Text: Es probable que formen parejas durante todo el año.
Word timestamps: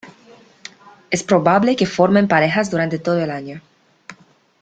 Es 1.11 1.21
probable 1.21 1.75
que 1.75 1.85
formen 1.85 2.27
parejas 2.27 2.71
durante 2.71 2.97
todo 2.97 3.21
el 3.23 3.29
año. 3.29 3.61